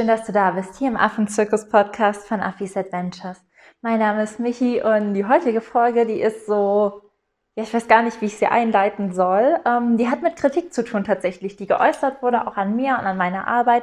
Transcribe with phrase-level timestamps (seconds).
[0.00, 3.44] schön, dass du da bist, hier im Affenzirkus-Podcast von Affis Adventures.
[3.82, 7.02] Mein Name ist Michi und die heutige Folge, die ist so,
[7.54, 9.60] ja, ich weiß gar nicht, wie ich sie einleiten soll.
[9.66, 13.04] Ähm, die hat mit Kritik zu tun tatsächlich, die geäußert wurde, auch an mir und
[13.04, 13.82] an meiner Arbeit.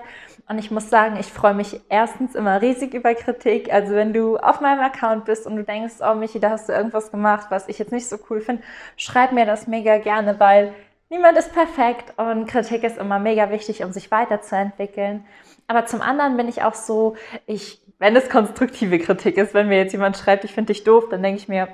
[0.49, 3.71] Und ich muss sagen, ich freue mich erstens immer riesig über Kritik.
[3.71, 6.73] Also wenn du auf meinem Account bist und du denkst, oh Michi, da hast du
[6.73, 8.63] irgendwas gemacht, was ich jetzt nicht so cool finde,
[8.95, 10.73] schreib mir das mega gerne, weil
[11.09, 15.25] niemand ist perfekt und Kritik ist immer mega wichtig, um sich weiterzuentwickeln.
[15.67, 17.15] Aber zum anderen bin ich auch so,
[17.45, 21.05] ich, wenn es konstruktive Kritik ist, wenn mir jetzt jemand schreibt, ich finde dich doof,
[21.09, 21.67] dann denke ich mir,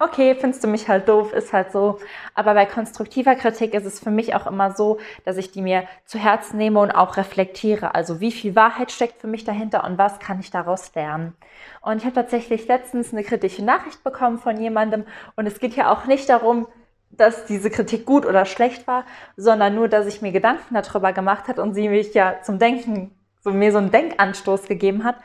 [0.00, 1.98] okay, findest du mich halt doof, ist halt so.
[2.34, 5.84] Aber bei konstruktiver Kritik ist es für mich auch immer so, dass ich die mir
[6.06, 7.94] zu Herzen nehme und auch reflektiere.
[7.94, 11.36] Also wie viel Wahrheit steckt für mich dahinter und was kann ich daraus lernen.
[11.82, 15.04] Und ich habe tatsächlich letztens eine kritische Nachricht bekommen von jemandem
[15.36, 16.66] und es geht ja auch nicht darum,
[17.10, 19.04] dass diese Kritik gut oder schlecht war,
[19.36, 23.10] sondern nur, dass ich mir Gedanken darüber gemacht hat und sie mich ja zum Denken,
[23.42, 25.16] so mir so einen Denkanstoß gegeben hat.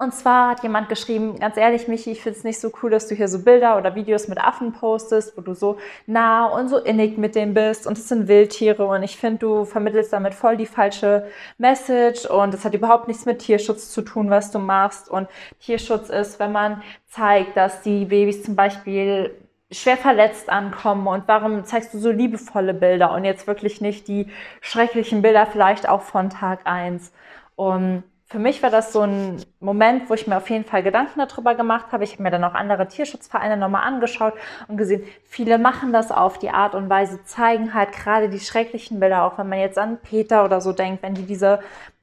[0.00, 3.06] Und zwar hat jemand geschrieben, ganz ehrlich, Michi, ich finde es nicht so cool, dass
[3.06, 6.78] du hier so Bilder oder Videos mit Affen postest, wo du so nah und so
[6.78, 10.56] innig mit denen bist und es sind Wildtiere und ich finde, du vermittelst damit voll
[10.56, 11.26] die falsche
[11.58, 15.10] Message und es hat überhaupt nichts mit Tierschutz zu tun, was du machst.
[15.10, 15.28] Und
[15.60, 19.34] Tierschutz ist, wenn man zeigt, dass die Babys zum Beispiel
[19.70, 24.28] schwer verletzt ankommen und warum zeigst du so liebevolle Bilder und jetzt wirklich nicht die
[24.60, 27.12] schrecklichen Bilder vielleicht auch von Tag eins
[27.54, 31.18] Und für mich war das so ein Moment, wo ich mir auf jeden Fall Gedanken
[31.18, 32.04] darüber gemacht habe.
[32.04, 34.34] Ich habe mir dann auch andere Tierschutzvereine nochmal angeschaut
[34.68, 39.00] und gesehen, viele machen das auf die Art und Weise, zeigen halt gerade die schrecklichen
[39.00, 41.58] Bilder, auch wenn man jetzt an Peter oder so denkt, wenn die diese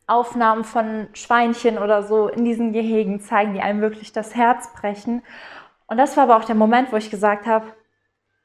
[0.05, 5.23] Aufnahmen von Schweinchen oder so in diesen Gehegen zeigen, die einem wirklich das Herz brechen.
[5.88, 7.66] Und das war aber auch der Moment, wo ich gesagt habe,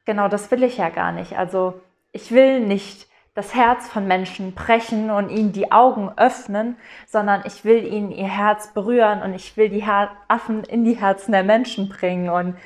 [0.04, 1.36] genau das will ich ja gar nicht.
[1.36, 1.80] Also
[2.12, 7.64] ich will nicht das Herz von Menschen brechen und ihnen die Augen öffnen, sondern ich
[7.64, 9.84] will ihnen ihr Herz berühren und ich will die
[10.28, 12.28] Affen in die Herzen der Menschen bringen.
[12.28, 12.56] Und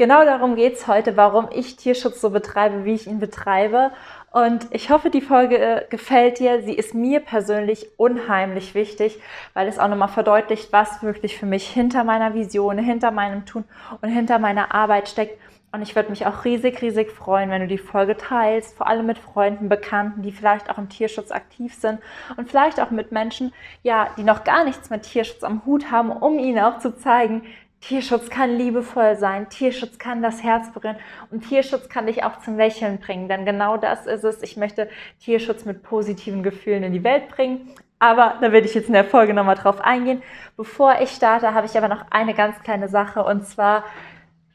[0.00, 3.90] genau darum geht's heute, warum ich Tierschutz so betreibe, wie ich ihn betreibe.
[4.30, 6.62] Und ich hoffe, die Folge äh, gefällt dir.
[6.62, 9.20] Sie ist mir persönlich unheimlich wichtig,
[9.52, 13.64] weil es auch nochmal verdeutlicht, was wirklich für mich hinter meiner Vision, hinter meinem Tun
[14.00, 15.38] und hinter meiner Arbeit steckt.
[15.70, 19.04] Und ich würde mich auch riesig, riesig freuen, wenn du die Folge teilst, vor allem
[19.04, 22.00] mit Freunden, Bekannten, die vielleicht auch im Tierschutz aktiv sind
[22.38, 23.52] und vielleicht auch mit Menschen,
[23.82, 27.42] ja, die noch gar nichts mit Tierschutz am Hut haben, um ihnen auch zu zeigen,
[27.80, 30.96] Tierschutz kann liebevoll sein, Tierschutz kann das Herz berühren
[31.30, 34.42] und Tierschutz kann dich auch zum Lächeln bringen, denn genau das ist es.
[34.42, 37.70] Ich möchte Tierschutz mit positiven Gefühlen in die Welt bringen.
[38.02, 40.22] Aber da werde ich jetzt in der Folge nochmal drauf eingehen.
[40.56, 43.84] Bevor ich starte, habe ich aber noch eine ganz kleine Sache und zwar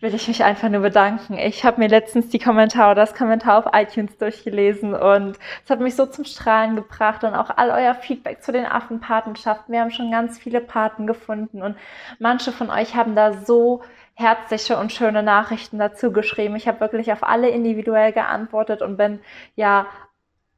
[0.05, 1.35] will ich mich einfach nur bedanken.
[1.39, 5.95] Ich habe mir letztens die Kommentare, das Kommentar auf iTunes durchgelesen und es hat mich
[5.95, 9.73] so zum Strahlen gebracht und auch all euer Feedback zu den Affenpatenschaften.
[9.73, 11.75] Wir haben schon ganz viele Paten gefunden und
[12.19, 13.81] manche von euch haben da so
[14.13, 16.55] herzliche und schöne Nachrichten dazu geschrieben.
[16.55, 19.19] Ich habe wirklich auf alle individuell geantwortet und bin
[19.55, 19.87] ja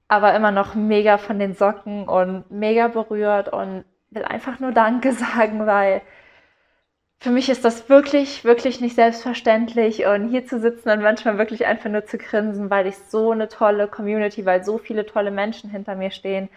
[0.09, 5.11] aber immer noch mega von den Socken und mega berührt und will einfach nur Danke
[5.13, 6.01] sagen, weil
[7.19, 11.65] für mich ist das wirklich, wirklich nicht selbstverständlich und hier zu sitzen und manchmal wirklich
[11.65, 15.69] einfach nur zu grinsen, weil ich so eine tolle Community, weil so viele tolle Menschen
[15.69, 16.49] hinter mir stehen.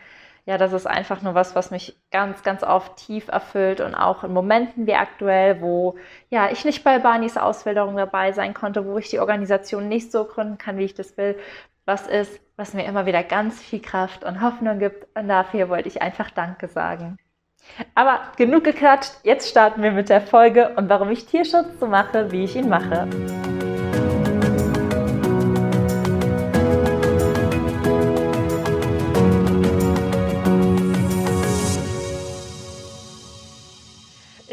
[0.47, 4.25] Ja, das ist einfach nur was, was mich ganz, ganz oft tief erfüllt und auch
[4.25, 5.97] in Momenten wie aktuell, wo
[6.31, 10.25] ja ich nicht bei Barneys Auswilderung dabei sein konnte, wo ich die Organisation nicht so
[10.25, 11.39] gründen kann, wie ich das will,
[11.87, 15.07] was ist, was mir immer wieder ganz viel Kraft und Hoffnung gibt.
[15.17, 17.19] Und dafür wollte ich einfach Danke sagen.
[17.95, 22.31] Aber genug geklatscht, jetzt starten wir mit der Folge und warum ich Tierschutz so mache,
[22.33, 23.09] wie ich ihn mache.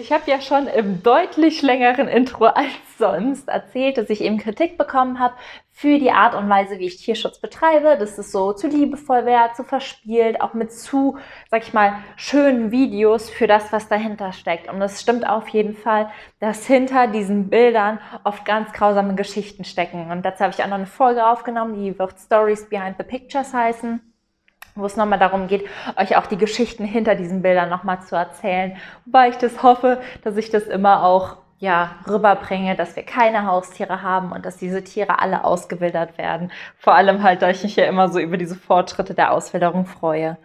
[0.07, 4.77] Ich habe ja schon im deutlich längeren Intro als sonst erzählt, dass ich eben Kritik
[4.77, 5.33] bekommen habe
[5.69, 9.51] für die Art und Weise, wie ich Tierschutz betreibe, dass es so zu liebevoll wäre,
[9.53, 11.17] zu verspielt, auch mit zu,
[11.51, 14.69] sag ich mal, schönen Videos für das, was dahinter steckt.
[14.69, 16.09] Und es stimmt auf jeden Fall,
[16.39, 20.09] dass hinter diesen Bildern oft ganz grausame Geschichten stecken.
[20.09, 23.53] Und dazu habe ich auch noch eine Folge aufgenommen, die wird Stories Behind the Pictures
[23.53, 23.99] heißen
[24.77, 25.65] wo es nochmal darum geht,
[25.95, 28.77] euch auch die Geschichten hinter diesen Bildern nochmal zu erzählen.
[29.05, 34.03] Wobei ich das hoffe, dass ich das immer auch ja, rüberbringe, dass wir keine Haustiere
[34.03, 36.51] haben und dass diese Tiere alle ausgewildert werden.
[36.77, 40.37] Vor allem halt, da ich mich ja immer so über diese Fortschritte der Auswilderung freue.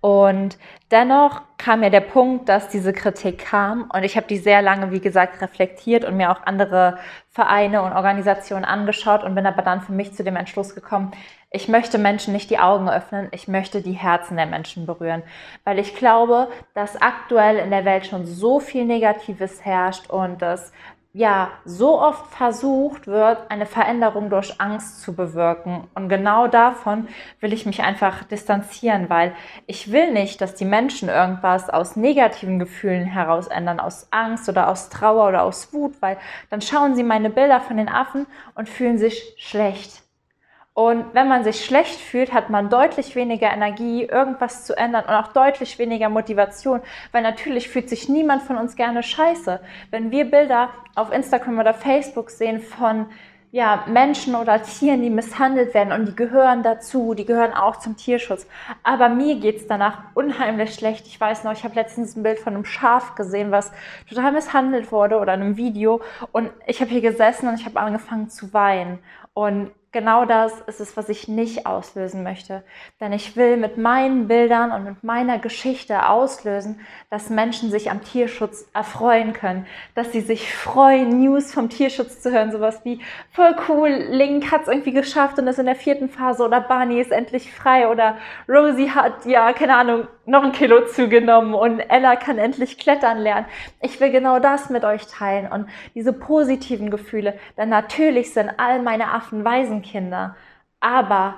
[0.00, 0.58] Und
[0.90, 4.90] dennoch kam mir der Punkt, dass diese Kritik kam und ich habe die sehr lange,
[4.90, 6.98] wie gesagt, reflektiert und mir auch andere
[7.30, 11.12] Vereine und Organisationen angeschaut und bin aber dann für mich zu dem Entschluss gekommen,
[11.50, 15.22] ich möchte Menschen nicht die Augen öffnen, ich möchte die Herzen der Menschen berühren,
[15.64, 20.70] weil ich glaube, dass aktuell in der Welt schon so viel Negatives herrscht und dass
[21.14, 25.86] ja so oft versucht wird, eine Veränderung durch Angst zu bewirken.
[25.94, 27.06] Und genau davon
[27.40, 29.32] will ich mich einfach distanzieren, weil
[29.66, 34.68] ich will nicht, dass die Menschen irgendwas aus negativen Gefühlen heraus ändern, aus Angst oder
[34.68, 36.18] aus Trauer oder aus Wut, weil
[36.50, 38.26] dann schauen sie meine Bilder von den Affen
[38.56, 40.03] und fühlen sich schlecht.
[40.74, 45.14] Und wenn man sich schlecht fühlt, hat man deutlich weniger Energie, irgendwas zu ändern und
[45.14, 46.80] auch deutlich weniger Motivation,
[47.12, 49.60] weil natürlich fühlt sich niemand von uns gerne scheiße.
[49.92, 53.06] Wenn wir Bilder auf Instagram oder Facebook sehen von
[53.52, 57.96] ja, Menschen oder Tieren, die misshandelt werden und die gehören dazu, die gehören auch zum
[57.96, 58.48] Tierschutz.
[58.82, 61.06] Aber mir geht's danach unheimlich schlecht.
[61.06, 63.70] Ich weiß noch, ich habe letztens ein Bild von einem Schaf gesehen, was
[64.08, 66.00] total misshandelt wurde oder einem Video
[66.32, 68.98] und ich habe hier gesessen und ich habe angefangen zu weinen.
[69.34, 72.62] Und genau das ist es, was ich nicht auslösen möchte.
[73.00, 78.02] Denn ich will mit meinen Bildern und mit meiner Geschichte auslösen, dass Menschen sich am
[78.02, 83.00] Tierschutz erfreuen können, dass sie sich freuen, News vom Tierschutz zu hören, sowas wie
[83.30, 87.00] voll cool, Link hat es irgendwie geschafft und ist in der vierten Phase oder Barney
[87.00, 88.18] ist endlich frei oder
[88.48, 93.46] Rosie hat, ja, keine Ahnung, noch ein Kilo zugenommen und Ella kann endlich klettern lernen.
[93.80, 98.82] Ich will genau das mit euch teilen und diese positiven Gefühle, denn natürlich sind all
[98.82, 99.44] meine Affen
[99.84, 100.36] Waisenkinder,
[100.80, 101.36] aber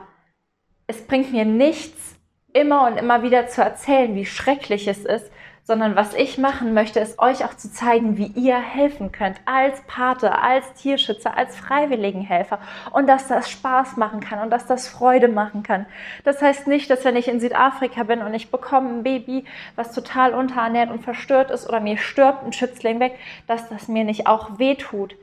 [0.87, 2.17] es bringt mir nichts,
[2.53, 5.31] immer und immer wieder zu erzählen, wie schrecklich es ist,
[5.63, 9.81] sondern was ich machen möchte, ist euch auch zu zeigen, wie ihr helfen könnt als
[9.89, 12.61] Pate, als Tierschützer, als Freiwilligenhelfer
[12.93, 15.87] und dass das Spaß machen kann und dass das Freude machen kann.
[16.23, 19.45] Das heißt nicht, dass wenn ich in Südafrika bin und ich bekomme ein Baby,
[19.75, 24.05] was total unterernährt und verstört ist oder mir stirbt ein Schützling weg, dass das mir
[24.05, 25.17] nicht auch wehtut.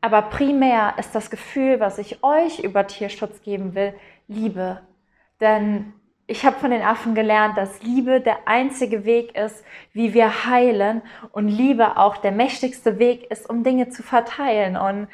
[0.00, 3.94] Aber primär ist das Gefühl, was ich euch über Tierschutz geben will,
[4.28, 4.80] Liebe.
[5.40, 5.92] Denn
[6.26, 11.02] ich habe von den Affen gelernt, dass Liebe der einzige Weg ist, wie wir heilen
[11.32, 14.76] und Liebe auch der mächtigste Weg ist, um Dinge zu verteilen.
[14.76, 15.08] Und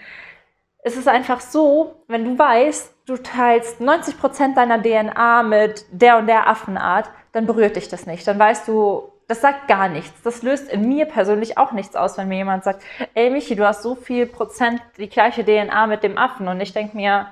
[0.82, 6.18] es ist einfach so, wenn du weißt, du teilst 90 Prozent deiner DNA mit der
[6.18, 8.26] und der Affenart, dann berührt dich das nicht.
[8.26, 10.22] Dann weißt du, das sagt gar nichts.
[10.22, 12.82] Das löst in mir persönlich auch nichts aus, wenn mir jemand sagt,
[13.14, 16.48] ey Michi, du hast so viel Prozent die gleiche DNA mit dem Affen.
[16.48, 17.28] Und ich denke mir,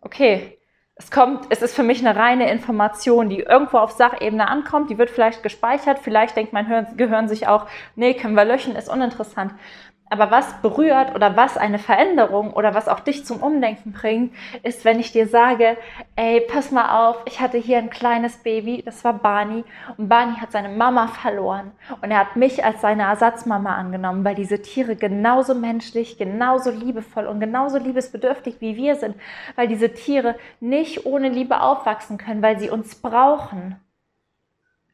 [0.00, 0.58] okay,
[1.00, 4.98] es kommt, es ist für mich eine reine Information, die irgendwo auf Sachebene ankommt, die
[4.98, 7.66] wird vielleicht gespeichert, vielleicht denkt mein Gehirn sich auch,
[7.96, 9.54] nee, können wir löschen, ist uninteressant.
[10.12, 14.34] Aber was berührt oder was eine Veränderung oder was auch dich zum Umdenken bringt,
[14.64, 15.76] ist, wenn ich dir sage,
[16.16, 19.62] ey, pass mal auf, ich hatte hier ein kleines Baby, das war Barney
[19.96, 21.70] und Barney hat seine Mama verloren.
[22.02, 27.26] Und er hat mich als seine Ersatzmama angenommen, weil diese Tiere genauso menschlich, genauso liebevoll
[27.26, 29.14] und genauso liebesbedürftig wie wir sind,
[29.54, 33.76] weil diese Tiere nicht ohne Liebe aufwachsen können, weil sie uns brauchen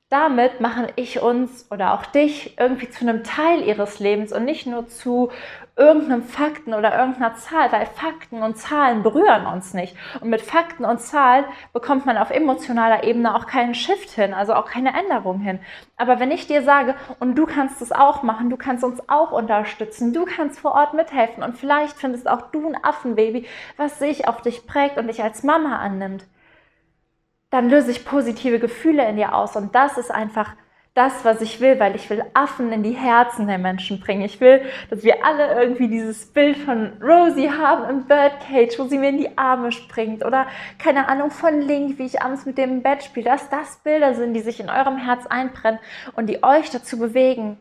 [0.08, 4.64] damit machen ich uns oder auch dich irgendwie zu einem Teil ihres Lebens und nicht
[4.64, 5.31] nur zu
[5.75, 9.97] irgendeinem Fakten oder irgendeiner Zahl, weil Fakten und Zahlen berühren uns nicht.
[10.20, 14.55] Und mit Fakten und Zahlen bekommt man auf emotionaler Ebene auch keinen Shift hin, also
[14.55, 15.58] auch keine Änderung hin.
[15.97, 19.32] Aber wenn ich dir sage, und du kannst es auch machen, du kannst uns auch
[19.32, 23.44] unterstützen, du kannst vor Ort mithelfen und vielleicht findest auch du ein Affenbaby,
[23.77, 26.25] was sich auf dich prägt und dich als Mama annimmt
[27.50, 29.56] dann löse ich positive Gefühle in dir aus.
[29.56, 30.55] Und das ist einfach
[30.96, 34.22] das, was ich will, weil ich will Affen in die Herzen der Menschen bringen.
[34.22, 38.96] Ich will, dass wir alle irgendwie dieses Bild von Rosie haben im Birdcage, wo sie
[38.96, 40.46] mir in die Arme springt oder
[40.79, 44.15] keine Ahnung von Link, wie ich abends mit dem im Bett spiele, dass das Bilder
[44.15, 45.81] sind, die sich in eurem Herz einbrennen
[46.15, 47.58] und die euch dazu bewegen,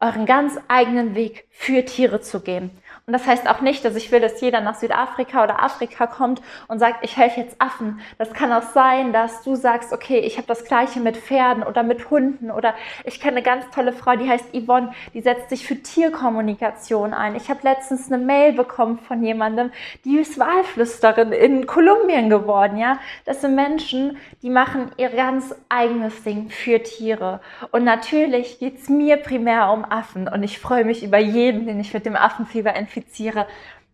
[0.00, 2.70] euren ganz eigenen Weg für Tiere zu gehen.
[3.10, 6.40] Und das heißt auch nicht, dass ich will, dass jeder nach Südafrika oder Afrika kommt
[6.68, 7.98] und sagt, ich helfe jetzt Affen.
[8.18, 11.82] Das kann auch sein, dass du sagst, okay, ich habe das gleiche mit Pferden oder
[11.82, 15.66] mit Hunden oder ich kenne eine ganz tolle Frau, die heißt Yvonne, die setzt sich
[15.66, 17.34] für Tierkommunikation ein.
[17.34, 19.72] Ich habe letztens eine Mail bekommen von jemandem,
[20.04, 23.00] die ist Wahlflüsterin in Kolumbien geworden, ja.
[23.24, 27.40] Das sind Menschen, die machen ihr ganz eigenes Ding für Tiere.
[27.72, 31.80] Und natürlich geht es mir primär um Affen und ich freue mich über jeden, den
[31.80, 33.46] ich mit dem Affenfieber infiziere infiziere.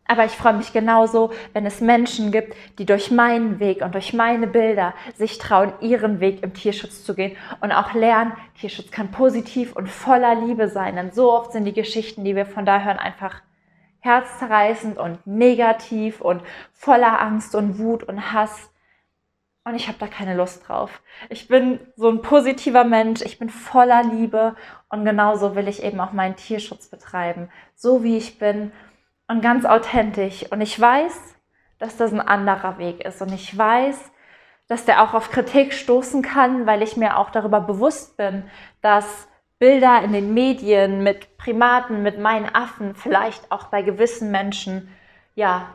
[0.09, 4.13] Aber ich freue mich genauso, wenn es Menschen gibt, die durch meinen Weg und durch
[4.13, 9.11] meine Bilder sich trauen, ihren Weg im Tierschutz zu gehen und auch lernen, Tierschutz kann
[9.11, 10.95] positiv und voller Liebe sein.
[10.95, 13.43] Denn so oft sind die Geschichten, die wir von da hören, einfach
[13.99, 18.71] herzzerreißend und negativ und voller Angst und Wut und Hass.
[19.65, 21.03] und ich habe da keine Lust drauf.
[21.29, 24.55] Ich bin so ein positiver Mensch, ich bin voller Liebe
[24.89, 28.71] und genauso will ich eben auch meinen Tierschutz betreiben, so wie ich bin
[29.29, 30.45] und ganz authentisch.
[30.51, 31.37] Und ich weiß,
[31.79, 34.13] dass das ein anderer Weg ist und ich weiß,
[34.69, 38.45] dass der auch auf Kritik stoßen kann, weil ich mir auch darüber bewusst bin,
[38.81, 39.29] dass
[39.59, 44.89] Bilder in den Medien mit Primaten, mit meinen Affen vielleicht auch bei gewissen Menschen
[45.35, 45.69] ja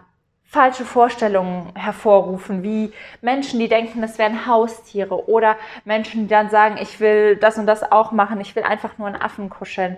[0.44, 2.92] falsche Vorstellungen hervorrufen, wie
[3.22, 5.56] Menschen, die denken, es wären Haustiere oder
[5.86, 9.08] Menschen, die dann sagen, ich will das und das auch machen, ich will einfach nur
[9.08, 9.98] einen Affen kuscheln.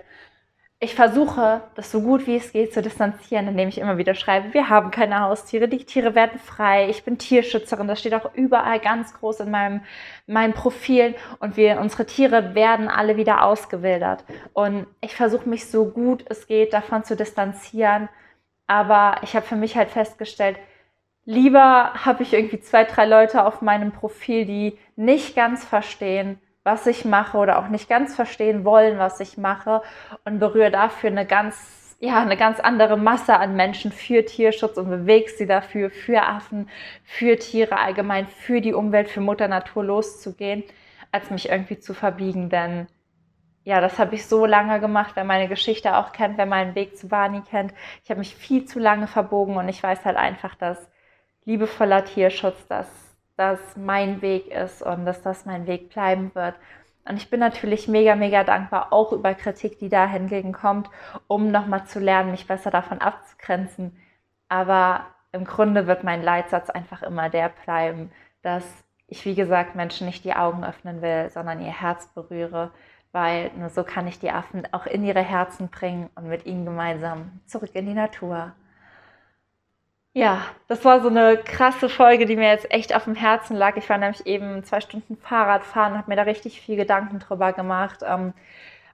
[0.84, 4.52] Ich versuche, das so gut wie es geht zu distanzieren, indem ich immer wieder schreibe,
[4.52, 8.80] wir haben keine Haustiere, die Tiere werden frei, ich bin Tierschützerin, das steht auch überall
[8.80, 9.80] ganz groß in meinem,
[10.26, 14.24] meinem Profil und wir, unsere Tiere werden alle wieder ausgewildert.
[14.52, 18.10] Und ich versuche mich so gut es geht davon zu distanzieren,
[18.66, 20.58] aber ich habe für mich halt festgestellt,
[21.24, 26.86] lieber habe ich irgendwie zwei, drei Leute auf meinem Profil, die nicht ganz verstehen, was
[26.86, 29.82] ich mache oder auch nicht ganz verstehen wollen, was ich mache
[30.24, 34.88] und berühre dafür eine ganz, ja, eine ganz andere Masse an Menschen für Tierschutz und
[34.88, 36.68] bewege sie dafür, für Affen,
[37.04, 40.64] für Tiere allgemein, für die Umwelt, für Mutter Natur loszugehen,
[41.12, 42.88] als mich irgendwie zu verbiegen, denn
[43.64, 46.98] ja, das habe ich so lange gemacht, wer meine Geschichte auch kennt, wer meinen Weg
[46.98, 47.72] zu Barney kennt.
[48.02, 50.90] Ich habe mich viel zu lange verbogen und ich weiß halt einfach, dass
[51.44, 56.54] liebevoller Tierschutz, dass das mein Weg ist und dass das mein Weg bleiben wird.
[57.06, 60.88] Und ich bin natürlich mega, mega dankbar, auch über Kritik, die da hingegen kommt,
[61.26, 63.96] um nochmal zu lernen, mich besser davon abzugrenzen.
[64.48, 68.10] Aber im Grunde wird mein Leitsatz einfach immer der bleiben,
[68.42, 68.64] dass
[69.06, 72.70] ich, wie gesagt, Menschen nicht die Augen öffnen will, sondern ihr Herz berühre
[73.14, 76.64] weil nur so kann ich die Affen auch in ihre Herzen bringen und mit ihnen
[76.64, 78.52] gemeinsam zurück in die Natur.
[80.16, 83.76] Ja, das war so eine krasse Folge, die mir jetzt echt auf dem Herzen lag.
[83.76, 87.18] Ich war nämlich eben zwei Stunden Fahrrad fahren und habe mir da richtig viel Gedanken
[87.18, 88.32] drüber gemacht, ähm,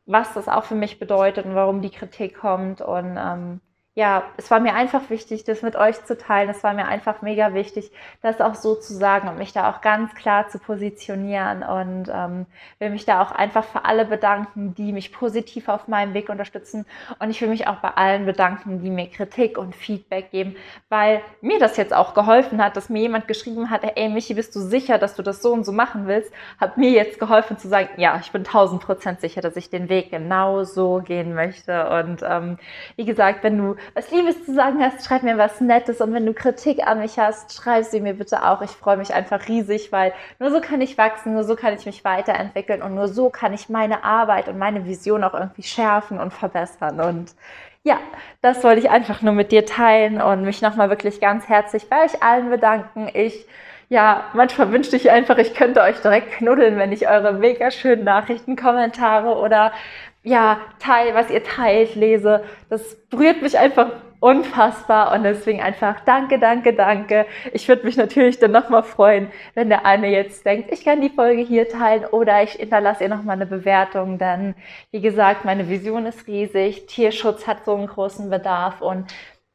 [0.07, 3.61] was das auch für mich bedeutet und warum die Kritik kommt und ähm,
[3.97, 6.49] ja, es war mir einfach wichtig, das mit euch zu teilen.
[6.49, 7.91] Es war mir einfach mega wichtig,
[8.23, 12.47] das auch so zu sagen und mich da auch ganz klar zu positionieren und ähm,
[12.79, 16.87] will mich da auch einfach für alle bedanken, die mich positiv auf meinem Weg unterstützen.
[17.19, 20.55] Und ich will mich auch bei allen bedanken, die mir Kritik und Feedback geben,
[20.89, 24.55] weil mir das jetzt auch geholfen hat, dass mir jemand geschrieben hat, ey Michi, bist
[24.55, 26.33] du sicher, dass du das so und so machen willst?
[26.61, 29.89] Hat mir jetzt geholfen zu sagen, ja, ich bin tausend Prozent sicher, dass ich den
[29.89, 31.91] Weg genau so gehen möchte.
[31.91, 32.57] Und ähm,
[32.95, 36.01] wie gesagt, wenn du was Liebes zu sagen hast, schreib mir was Nettes.
[36.01, 38.63] Und wenn du Kritik an mich hast, schreib sie mir bitte auch.
[38.63, 41.87] Ich freue mich einfach riesig, weil nur so kann ich wachsen, nur so kann ich
[41.87, 46.19] mich weiterentwickeln und nur so kann ich meine Arbeit und meine Vision auch irgendwie schärfen
[46.19, 47.01] und verbessern.
[47.01, 47.35] Und
[47.83, 47.99] ja,
[48.43, 52.05] das wollte ich einfach nur mit dir teilen und mich nochmal wirklich ganz herzlich bei
[52.05, 53.09] euch allen bedanken.
[53.15, 53.47] Ich
[53.91, 58.05] ja, manchmal wünschte ich einfach, ich könnte euch direkt knuddeln, wenn ich eure mega schönen
[58.05, 59.73] Nachrichten, Kommentare oder
[60.23, 62.45] ja, teil, was ihr teilt, lese.
[62.69, 67.27] Das berührt mich einfach unfassbar und deswegen einfach danke, danke, danke.
[67.53, 71.09] Ich würde mich natürlich dann nochmal freuen, wenn der eine jetzt denkt, ich kann die
[71.09, 74.55] Folge hier teilen oder ich hinterlasse ihr nochmal eine Bewertung, denn
[74.91, 76.87] wie gesagt, meine Vision ist riesig.
[76.87, 79.07] Tierschutz hat so einen großen Bedarf und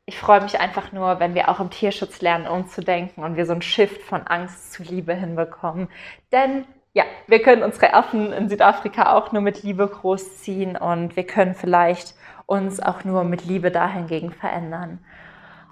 [0.07, 3.53] ich freue mich einfach nur, wenn wir auch im Tierschutz lernen, umzudenken und wir so
[3.53, 5.89] ein Shift von Angst zu Liebe hinbekommen.
[6.31, 11.27] Denn ja, wir können unsere Affen in Südafrika auch nur mit Liebe großziehen und wir
[11.27, 14.99] können vielleicht uns auch nur mit Liebe dahingegen verändern.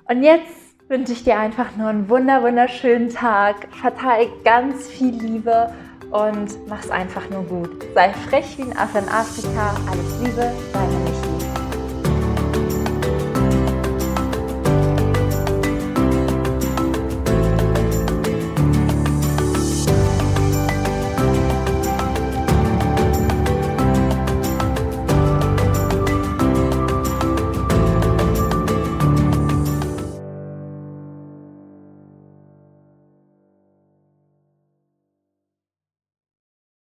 [0.10, 3.56] Und jetzt wünsche ich dir einfach nur einen wunder wunderschönen Tag.
[3.82, 5.74] Verteil ganz viel Liebe
[6.12, 7.70] und mach's einfach nur gut.
[7.96, 9.76] Sei frech wie ein Affe in Afrika.
[9.90, 10.83] Alles Liebe, deine